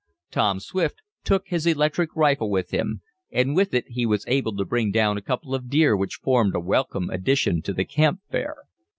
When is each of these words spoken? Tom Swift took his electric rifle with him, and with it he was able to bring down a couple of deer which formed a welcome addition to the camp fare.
Tom 0.31 0.59
Swift 0.59 1.03
took 1.23 1.45
his 1.47 1.67
electric 1.67 2.15
rifle 2.15 2.49
with 2.49 2.71
him, 2.71 3.03
and 3.29 3.55
with 3.55 3.71
it 3.71 3.85
he 3.89 4.03
was 4.03 4.25
able 4.27 4.55
to 4.55 4.65
bring 4.65 4.89
down 4.89 5.15
a 5.15 5.21
couple 5.21 5.53
of 5.53 5.69
deer 5.69 5.95
which 5.95 6.15
formed 6.23 6.55
a 6.55 6.59
welcome 6.59 7.11
addition 7.11 7.61
to 7.61 7.71
the 7.71 7.85
camp 7.85 8.19
fare. 8.31 8.55